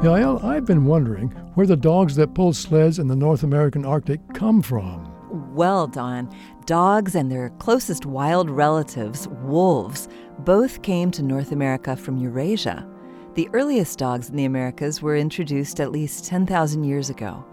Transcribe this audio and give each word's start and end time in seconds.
Yael, 0.00 0.44
I've 0.44 0.64
been 0.64 0.84
wondering 0.84 1.30
where 1.54 1.66
the 1.66 1.76
dogs 1.76 2.14
that 2.14 2.32
pull 2.32 2.52
sleds 2.52 3.00
in 3.00 3.08
the 3.08 3.16
North 3.16 3.42
American 3.42 3.84
Arctic 3.84 4.20
come 4.32 4.62
from. 4.62 5.12
Well, 5.52 5.88
Don, 5.88 6.32
dogs 6.66 7.16
and 7.16 7.32
their 7.32 7.50
closest 7.58 8.06
wild 8.06 8.48
relatives, 8.48 9.26
wolves, 9.42 10.08
both 10.38 10.82
came 10.82 11.10
to 11.10 11.22
North 11.24 11.50
America 11.50 11.96
from 11.96 12.16
Eurasia. 12.16 12.88
The 13.34 13.48
earliest 13.52 13.98
dogs 13.98 14.30
in 14.30 14.36
the 14.36 14.44
Americas 14.44 15.02
were 15.02 15.16
introduced 15.16 15.80
at 15.80 15.90
least 15.90 16.24
10,000 16.26 16.84
years 16.84 17.10
ago. 17.10 17.44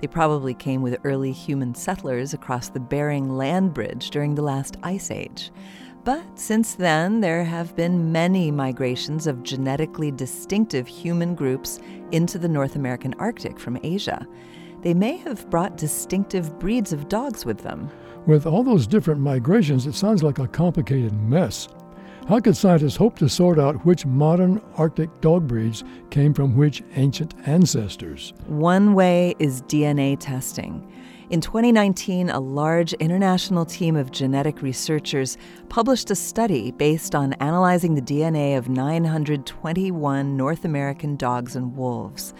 They 0.00 0.06
probably 0.06 0.54
came 0.54 0.82
with 0.82 1.00
early 1.02 1.32
human 1.32 1.74
settlers 1.74 2.32
across 2.32 2.68
the 2.68 2.78
Bering 2.78 3.36
Land 3.36 3.74
Bridge 3.74 4.10
during 4.10 4.36
the 4.36 4.42
last 4.42 4.76
ice 4.84 5.10
age. 5.10 5.50
But 6.08 6.38
since 6.38 6.74
then, 6.74 7.20
there 7.20 7.44
have 7.44 7.76
been 7.76 8.10
many 8.10 8.50
migrations 8.50 9.26
of 9.26 9.42
genetically 9.42 10.10
distinctive 10.10 10.86
human 10.86 11.34
groups 11.34 11.80
into 12.12 12.38
the 12.38 12.48
North 12.48 12.76
American 12.76 13.12
Arctic 13.18 13.60
from 13.60 13.78
Asia. 13.82 14.26
They 14.80 14.94
may 14.94 15.18
have 15.18 15.50
brought 15.50 15.76
distinctive 15.76 16.58
breeds 16.58 16.94
of 16.94 17.10
dogs 17.10 17.44
with 17.44 17.58
them. 17.58 17.90
With 18.24 18.46
all 18.46 18.64
those 18.64 18.86
different 18.86 19.20
migrations, 19.20 19.86
it 19.86 19.94
sounds 19.94 20.22
like 20.22 20.38
a 20.38 20.48
complicated 20.48 21.12
mess. 21.12 21.68
How 22.28 22.40
could 22.40 22.58
scientists 22.58 22.96
hope 22.96 23.18
to 23.20 23.28
sort 23.30 23.58
out 23.58 23.86
which 23.86 24.04
modern 24.04 24.60
Arctic 24.76 25.22
dog 25.22 25.46
breeds 25.48 25.82
came 26.10 26.34
from 26.34 26.58
which 26.58 26.82
ancient 26.96 27.32
ancestors? 27.46 28.34
One 28.46 28.92
way 28.92 29.34
is 29.38 29.62
DNA 29.62 30.18
testing. 30.20 30.86
In 31.30 31.40
2019, 31.40 32.28
a 32.28 32.38
large 32.38 32.92
international 32.92 33.64
team 33.64 33.96
of 33.96 34.10
genetic 34.10 34.60
researchers 34.60 35.38
published 35.70 36.10
a 36.10 36.14
study 36.14 36.70
based 36.70 37.14
on 37.14 37.32
analyzing 37.34 37.94
the 37.94 38.02
DNA 38.02 38.58
of 38.58 38.68
921 38.68 40.36
North 40.36 40.66
American 40.66 41.16
dogs 41.16 41.56
and 41.56 41.74
wolves. 41.74 42.34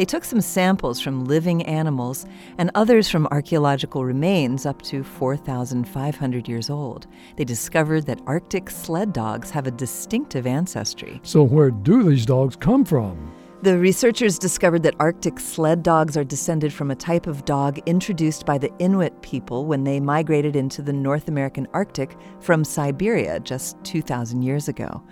They 0.00 0.06
took 0.06 0.24
some 0.24 0.40
samples 0.40 0.98
from 0.98 1.26
living 1.26 1.62
animals 1.66 2.24
and 2.56 2.70
others 2.74 3.10
from 3.10 3.28
archaeological 3.30 4.02
remains 4.02 4.64
up 4.64 4.80
to 4.84 5.04
4,500 5.04 6.48
years 6.48 6.70
old. 6.70 7.06
They 7.36 7.44
discovered 7.44 8.06
that 8.06 8.22
Arctic 8.26 8.70
sled 8.70 9.12
dogs 9.12 9.50
have 9.50 9.66
a 9.66 9.70
distinctive 9.70 10.46
ancestry. 10.46 11.20
So, 11.22 11.42
where 11.42 11.70
do 11.70 12.02
these 12.02 12.24
dogs 12.24 12.56
come 12.56 12.82
from? 12.82 13.30
The 13.60 13.76
researchers 13.76 14.38
discovered 14.38 14.84
that 14.84 14.94
Arctic 14.98 15.38
sled 15.38 15.82
dogs 15.82 16.16
are 16.16 16.24
descended 16.24 16.72
from 16.72 16.90
a 16.90 16.96
type 16.96 17.26
of 17.26 17.44
dog 17.44 17.78
introduced 17.84 18.46
by 18.46 18.56
the 18.56 18.72
Inuit 18.78 19.20
people 19.20 19.66
when 19.66 19.84
they 19.84 20.00
migrated 20.00 20.56
into 20.56 20.80
the 20.80 20.94
North 20.94 21.28
American 21.28 21.68
Arctic 21.74 22.16
from 22.40 22.64
Siberia 22.64 23.38
just 23.38 23.76
2,000 23.84 24.40
years 24.40 24.66
ago. 24.66 25.02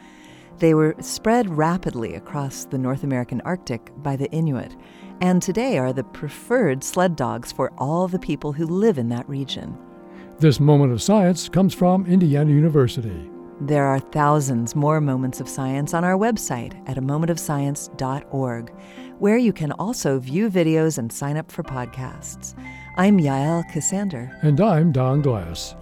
They 0.59 0.75
were 0.75 0.97
spread 1.01 1.57
rapidly 1.57 2.15
across 2.15 2.65
the 2.65 2.79
North 2.79 3.05
American 3.05 3.41
Arctic 3.43 3.93
by 4.03 4.17
the 4.17 4.29
Inuit, 4.33 4.75
and 5.21 5.41
today 5.41 5.79
are 5.79 5.93
the 5.93 6.03
preferred 6.03 6.83
sled 6.83 7.15
dogs 7.15 7.53
for 7.53 7.73
all 7.79 8.09
the 8.09 8.19
people 8.19 8.53
who 8.53 8.67
live 8.67 8.99
in 8.99 9.09
that 9.11 9.29
region. 9.29 9.79
This 10.41 10.59
moment 10.59 10.93
of 10.93 11.01
science 11.01 11.49
comes 11.49 11.75
from 11.75 12.07
Indiana 12.07 12.51
University. 12.51 13.31
There 13.61 13.85
are 13.85 14.01
thousands 14.01 14.75
more 14.75 15.01
moments 15.01 15.41
of 15.41 15.49
science 15.49 15.95
on 15.95 16.05
our 16.05 16.17
website 16.17 16.81
at 16.89 16.99
a 16.99 17.03
momentofscience.org, 17.03 18.73
where 19.19 19.37
you 19.37 19.53
can 19.53 19.73
also 19.73 20.19
view 20.19 20.51
videos 20.51 20.99
and 20.99 21.13
sign 21.13 21.37
up 21.37 21.53
for 21.53 21.63
podcasts. 21.63 22.55
I'm 22.97 23.19
Yael 23.19 23.65
Ksander. 23.71 24.37
And 24.43 24.61
I'm 24.61 24.91
Don 24.91 25.23
Glass. 25.23 25.77